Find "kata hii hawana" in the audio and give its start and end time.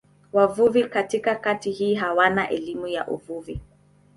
1.35-2.49